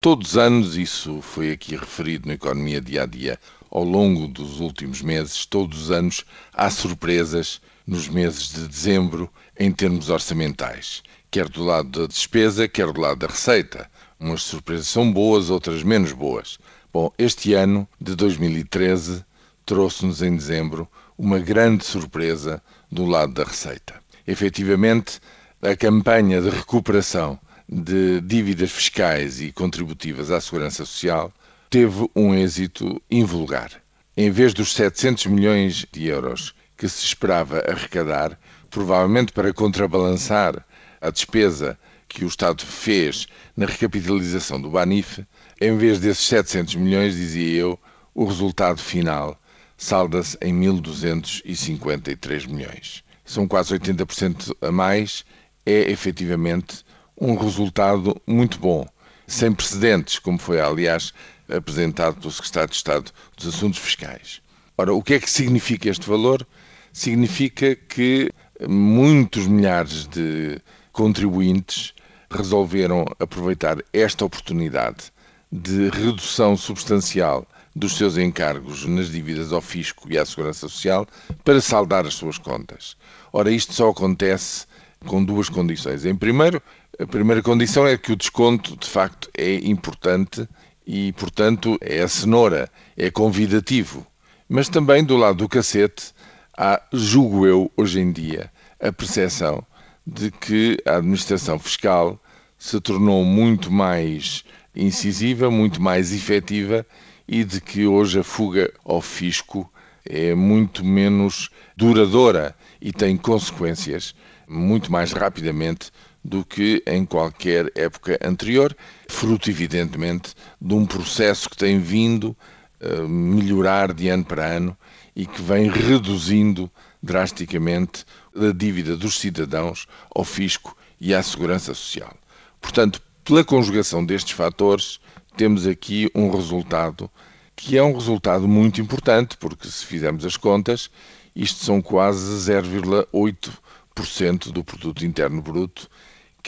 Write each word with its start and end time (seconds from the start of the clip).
Todos 0.00 0.28
os 0.28 0.38
anos, 0.38 0.76
isso 0.76 1.20
foi 1.20 1.50
aqui 1.50 1.74
referido 1.74 2.28
na 2.28 2.34
economia 2.34 2.80
dia 2.80 3.02
a 3.02 3.06
dia, 3.06 3.36
ao 3.68 3.82
longo 3.82 4.28
dos 4.28 4.60
últimos 4.60 5.02
meses, 5.02 5.44
todos 5.44 5.82
os 5.82 5.90
anos 5.90 6.24
há 6.54 6.70
surpresas 6.70 7.60
nos 7.84 8.06
meses 8.06 8.52
de 8.52 8.68
dezembro 8.68 9.28
em 9.58 9.72
termos 9.72 10.08
orçamentais, 10.08 11.02
quer 11.32 11.48
do 11.48 11.64
lado 11.64 12.02
da 12.02 12.06
despesa, 12.06 12.68
quer 12.68 12.92
do 12.92 13.00
lado 13.00 13.18
da 13.18 13.26
receita. 13.26 13.90
Umas 14.20 14.42
surpresas 14.42 14.86
são 14.86 15.12
boas, 15.12 15.50
outras 15.50 15.82
menos 15.82 16.12
boas. 16.12 16.60
Bom, 16.92 17.12
este 17.18 17.54
ano 17.54 17.88
de 18.00 18.14
2013 18.14 19.24
trouxe-nos 19.66 20.22
em 20.22 20.36
dezembro 20.36 20.88
uma 21.18 21.40
grande 21.40 21.84
surpresa 21.84 22.62
do 22.88 23.04
lado 23.04 23.32
da 23.32 23.42
receita. 23.42 24.00
Efetivamente, 24.24 25.18
a 25.60 25.74
campanha 25.74 26.40
de 26.40 26.50
recuperação 26.50 27.36
de 27.68 28.20
dívidas 28.22 28.70
fiscais 28.70 29.40
e 29.40 29.52
contributivas 29.52 30.30
à 30.30 30.40
segurança 30.40 30.86
social 30.86 31.30
teve 31.68 32.08
um 32.16 32.34
êxito 32.34 33.02
invulgar. 33.10 33.70
Em 34.16 34.30
vez 34.30 34.54
dos 34.54 34.72
700 34.72 35.26
milhões 35.26 35.86
de 35.92 36.06
euros 36.06 36.54
que 36.76 36.88
se 36.88 37.04
esperava 37.04 37.58
arrecadar, 37.68 38.40
provavelmente 38.70 39.32
para 39.32 39.52
contrabalançar 39.52 40.64
a 41.00 41.10
despesa 41.10 41.78
que 42.08 42.24
o 42.24 42.28
Estado 42.28 42.64
fez 42.64 43.26
na 43.54 43.66
recapitalização 43.66 44.60
do 44.60 44.70
Banif, 44.70 45.22
em 45.60 45.76
vez 45.76 46.00
desses 46.00 46.26
700 46.26 46.76
milhões, 46.76 47.14
dizia 47.14 47.60
eu, 47.60 47.78
o 48.14 48.24
resultado 48.24 48.80
final 48.80 49.38
salda-se 49.76 50.38
em 50.40 50.54
1.253 50.58 52.48
milhões. 52.48 53.04
São 53.24 53.46
quase 53.46 53.78
80% 53.78 54.56
a 54.62 54.72
mais, 54.72 55.24
é 55.66 55.90
efetivamente 55.90 56.82
um 57.20 57.36
resultado 57.36 58.20
muito 58.26 58.58
bom, 58.58 58.86
sem 59.26 59.52
precedentes, 59.52 60.18
como 60.18 60.38
foi, 60.38 60.60
aliás, 60.60 61.12
apresentado 61.48 62.20
pelo 62.20 62.32
Secretário 62.32 62.70
de 62.70 62.76
Estado 62.76 63.12
dos 63.36 63.54
Assuntos 63.54 63.78
Fiscais. 63.78 64.40
Ora, 64.76 64.94
o 64.94 65.02
que 65.02 65.14
é 65.14 65.20
que 65.20 65.30
significa 65.30 65.88
este 65.88 66.08
valor? 66.08 66.46
Significa 66.92 67.74
que 67.74 68.30
muitos 68.68 69.46
milhares 69.46 70.06
de 70.06 70.60
contribuintes 70.92 71.94
resolveram 72.30 73.04
aproveitar 73.18 73.78
esta 73.92 74.24
oportunidade 74.24 75.12
de 75.50 75.88
redução 75.88 76.56
substancial 76.56 77.46
dos 77.74 77.96
seus 77.96 78.18
encargos 78.18 78.84
nas 78.84 79.10
dívidas 79.10 79.52
ao 79.52 79.60
fisco 79.60 80.10
e 80.10 80.18
à 80.18 80.26
segurança 80.26 80.68
social 80.68 81.06
para 81.44 81.60
saldar 81.60 82.06
as 82.06 82.14
suas 82.14 82.36
contas. 82.36 82.96
Ora, 83.32 83.50
isto 83.50 83.72
só 83.72 83.90
acontece 83.90 84.66
com 85.06 85.22
duas 85.24 85.48
condições. 85.48 86.04
Em 86.04 86.14
primeiro, 86.14 86.60
a 87.00 87.06
primeira 87.06 87.40
condição 87.40 87.86
é 87.86 87.96
que 87.96 88.10
o 88.10 88.16
desconto, 88.16 88.76
de 88.76 88.88
facto, 88.88 89.30
é 89.36 89.54
importante 89.54 90.48
e, 90.84 91.12
portanto, 91.12 91.78
é 91.80 92.00
a 92.00 92.08
cenoura, 92.08 92.68
é 92.96 93.08
convidativo. 93.08 94.04
Mas 94.48 94.68
também 94.68 95.04
do 95.04 95.16
lado 95.16 95.38
do 95.38 95.48
cacete 95.48 96.12
há, 96.56 96.82
julgo 96.92 97.46
eu, 97.46 97.70
hoje 97.76 98.00
em 98.00 98.10
dia, 98.10 98.50
a 98.80 98.90
percepção 98.90 99.64
de 100.04 100.32
que 100.32 100.76
a 100.84 100.96
administração 100.96 101.56
fiscal 101.56 102.20
se 102.58 102.80
tornou 102.80 103.24
muito 103.24 103.70
mais 103.70 104.44
incisiva, 104.74 105.48
muito 105.48 105.80
mais 105.80 106.12
efetiva 106.12 106.84
e 107.28 107.44
de 107.44 107.60
que 107.60 107.86
hoje 107.86 108.18
a 108.18 108.24
fuga 108.24 108.72
ao 108.84 109.00
fisco 109.00 109.72
é 110.04 110.34
muito 110.34 110.84
menos 110.84 111.48
duradoura 111.76 112.56
e 112.80 112.92
tem 112.92 113.16
consequências 113.16 114.16
muito 114.48 114.90
mais 114.90 115.12
rapidamente 115.12 115.92
do 116.28 116.44
que 116.44 116.82
em 116.86 117.06
qualquer 117.06 117.72
época 117.74 118.18
anterior, 118.22 118.76
fruto, 119.08 119.50
evidentemente, 119.50 120.34
de 120.60 120.74
um 120.74 120.84
processo 120.84 121.48
que 121.48 121.56
tem 121.56 121.80
vindo 121.80 122.36
a 122.80 123.08
melhorar 123.08 123.92
de 123.94 124.08
ano 124.08 124.24
para 124.24 124.44
ano 124.44 124.76
e 125.16 125.24
que 125.26 125.40
vem 125.40 125.70
reduzindo 125.70 126.70
drasticamente 127.02 128.04
a 128.36 128.52
dívida 128.52 128.94
dos 128.94 129.18
cidadãos 129.18 129.86
ao 130.14 130.22
fisco 130.22 130.76
e 131.00 131.14
à 131.14 131.22
segurança 131.22 131.72
social. 131.72 132.14
Portanto, 132.60 133.00
pela 133.24 133.42
conjugação 133.42 134.04
destes 134.04 134.32
fatores, 134.32 135.00
temos 135.36 135.66
aqui 135.66 136.10
um 136.14 136.30
resultado 136.30 137.10
que 137.56 137.76
é 137.76 137.82
um 137.82 137.94
resultado 137.94 138.46
muito 138.46 138.80
importante, 138.80 139.36
porque 139.36 139.66
se 139.66 139.84
fizermos 139.84 140.24
as 140.24 140.36
contas, 140.36 140.88
isto 141.34 141.64
são 141.64 141.82
quase 141.82 142.52
0,8% 142.52 144.52
do 144.52 144.62
produto 144.62 145.04
interno 145.04 145.42
bruto 145.42 145.90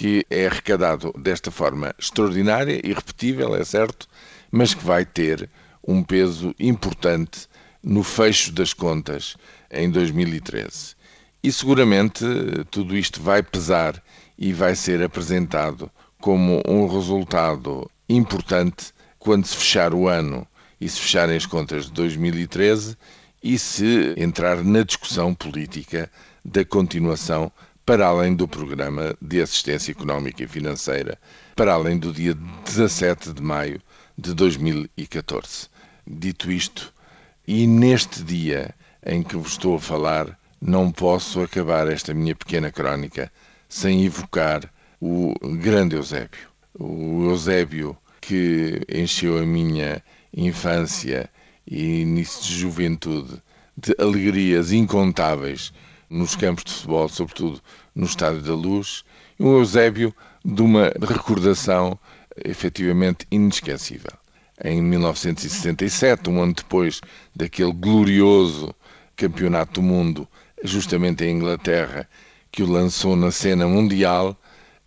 que 0.00 0.24
é 0.30 0.46
arrecadado 0.46 1.12
desta 1.12 1.50
forma 1.50 1.94
extraordinária, 1.98 2.80
irrepetível, 2.82 3.54
é 3.54 3.62
certo, 3.62 4.08
mas 4.50 4.72
que 4.72 4.82
vai 4.82 5.04
ter 5.04 5.50
um 5.86 6.02
peso 6.02 6.54
importante 6.58 7.46
no 7.82 8.02
fecho 8.02 8.50
das 8.50 8.72
contas 8.72 9.36
em 9.70 9.90
2013. 9.90 10.96
E 11.42 11.52
seguramente 11.52 12.24
tudo 12.70 12.96
isto 12.96 13.20
vai 13.20 13.42
pesar 13.42 14.02
e 14.38 14.54
vai 14.54 14.74
ser 14.74 15.02
apresentado 15.02 15.90
como 16.18 16.62
um 16.66 16.86
resultado 16.86 17.90
importante 18.08 18.94
quando 19.18 19.44
se 19.44 19.54
fechar 19.54 19.92
o 19.92 20.08
ano 20.08 20.48
e 20.80 20.88
se 20.88 20.98
fecharem 20.98 21.36
as 21.36 21.44
contas 21.44 21.84
de 21.84 21.92
2013 21.92 22.96
e 23.42 23.58
se 23.58 24.14
entrar 24.16 24.64
na 24.64 24.82
discussão 24.82 25.34
política 25.34 26.10
da 26.42 26.64
continuação 26.64 27.52
para 27.90 28.06
além 28.06 28.36
do 28.36 28.46
programa 28.46 29.16
de 29.20 29.42
assistência 29.42 29.90
económica 29.90 30.44
e 30.44 30.46
financeira, 30.46 31.18
para 31.56 31.72
além 31.72 31.98
do 31.98 32.12
dia 32.12 32.34
17 32.64 33.32
de 33.32 33.42
maio 33.42 33.82
de 34.16 34.32
2014. 34.32 35.66
Dito 36.06 36.52
isto, 36.52 36.94
e 37.48 37.66
neste 37.66 38.22
dia 38.22 38.72
em 39.04 39.24
que 39.24 39.36
vos 39.36 39.50
estou 39.50 39.74
a 39.74 39.80
falar, 39.80 40.38
não 40.62 40.92
posso 40.92 41.42
acabar 41.42 41.88
esta 41.88 42.14
minha 42.14 42.32
pequena 42.32 42.70
crónica 42.70 43.28
sem 43.68 44.04
evocar 44.04 44.72
o 45.00 45.34
grande 45.56 45.96
Eusébio. 45.96 46.46
O 46.78 47.24
Eusébio 47.24 47.98
que 48.20 48.82
encheu 48.88 49.36
a 49.36 49.44
minha 49.44 50.00
infância 50.32 51.28
e 51.66 52.02
início 52.02 52.44
de 52.44 52.56
juventude 52.56 53.42
de 53.76 53.96
alegrias 53.98 54.70
incontáveis 54.70 55.72
nos 56.10 56.34
campos 56.34 56.64
de 56.64 56.72
futebol, 56.72 57.08
sobretudo 57.08 57.60
no 57.94 58.04
Estádio 58.04 58.42
da 58.42 58.54
Luz, 58.54 59.04
e 59.38 59.44
um 59.44 59.56
Eusébio 59.56 60.12
de 60.44 60.60
uma 60.60 60.92
recordação 61.00 61.98
efetivamente 62.44 63.26
inesquecível. 63.30 64.12
Em 64.62 64.82
1967, 64.82 66.28
um 66.28 66.42
ano 66.42 66.52
depois 66.52 67.00
daquele 67.34 67.72
glorioso 67.72 68.74
campeonato 69.16 69.80
do 69.80 69.82
mundo, 69.82 70.28
justamente 70.62 71.24
em 71.24 71.36
Inglaterra, 71.36 72.08
que 72.50 72.62
o 72.62 72.70
lançou 72.70 73.14
na 73.14 73.30
cena 73.30 73.66
mundial, 73.66 74.36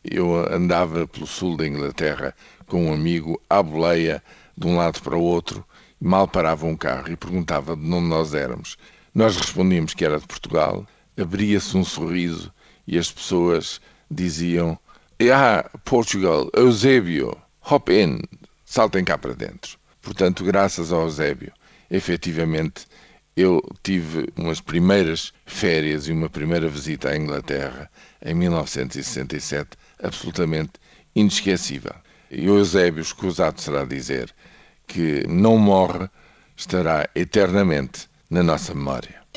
eu 0.04 0.36
andava 0.54 1.08
pelo 1.08 1.26
sul 1.26 1.56
da 1.56 1.66
Inglaterra 1.66 2.36
com 2.68 2.88
um 2.88 2.94
amigo 2.94 3.42
à 3.50 3.64
boleia, 3.64 4.22
de 4.58 4.68
um 4.68 4.76
lado 4.76 5.02
para 5.02 5.16
o 5.16 5.22
outro, 5.22 5.66
mal 6.00 6.28
parava 6.28 6.66
um 6.66 6.76
carro 6.76 7.12
e 7.12 7.16
perguntava 7.16 7.76
de 7.76 7.92
onde 7.92 8.08
nós 8.08 8.34
éramos. 8.34 8.78
Nós 9.16 9.38
respondíamos 9.38 9.94
que 9.94 10.04
era 10.04 10.20
de 10.20 10.28
Portugal, 10.28 10.86
abria-se 11.18 11.76
um 11.78 11.84
sorriso 11.84 12.54
e 12.88 12.98
as 12.98 13.12
pessoas 13.12 13.82
diziam: 14.10 14.78
Ah, 15.34 15.70
Portugal, 15.84 16.50
Eusébio, 16.54 17.38
hop 17.70 17.90
in, 17.90 18.20
saltem 18.66 19.04
cá 19.04 19.18
para 19.18 19.34
dentro. 19.34 19.78
Portanto, 20.02 20.44
graças 20.44 20.92
ao 20.92 21.04
Eusébio, 21.04 21.54
efetivamente, 21.90 22.86
eu 23.36 23.62
tive 23.82 24.28
umas 24.36 24.62
primeiras 24.62 25.34
férias 25.46 26.08
e 26.08 26.12
uma 26.12 26.30
primeira 26.30 26.68
visita 26.68 27.10
à 27.10 27.18
Inglaterra 27.18 27.90
em 28.24 28.34
1967 28.34 29.78
absolutamente 30.02 30.74
inesquecível. 31.16 31.96
E 32.30 32.50
o 32.50 32.58
Eusébio, 32.58 33.02
escusado 33.02 33.62
será 33.62 33.86
dizer 33.86 34.34
que 34.88 35.26
não 35.28 35.58
morre, 35.58 36.10
estará 36.56 37.10
eternamente 37.16 38.10
na 38.30 38.44
nossa 38.44 38.74
memória. 38.74 39.23